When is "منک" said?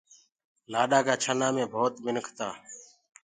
2.03-2.27